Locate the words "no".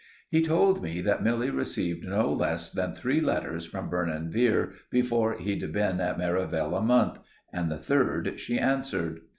2.07-2.33